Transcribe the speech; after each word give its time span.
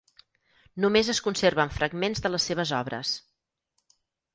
Només 0.85 1.11
es 1.15 1.21
conserven 1.27 1.75
fragments 1.77 2.25
de 2.27 2.35
les 2.35 2.51
seves 2.51 2.77
obres. 2.83 3.17